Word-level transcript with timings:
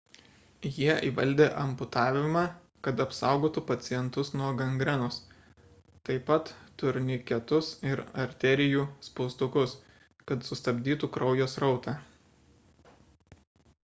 jie 0.75 0.93
įvaldė 1.07 1.45
amputavimą 1.63 2.41
kad 2.87 3.03
apsaugotų 3.05 3.63
pacientus 3.67 4.31
nuo 4.41 4.47
gangrenos 4.61 5.19
taip 6.09 6.25
pat– 6.31 6.51
turniketus 6.83 7.71
ir 7.91 8.03
arterijų 8.25 8.87
spaustukus 9.11 9.77
kad 10.31 10.51
sustabdytų 10.51 11.11
kraujo 11.21 11.51
srautą 11.57 11.95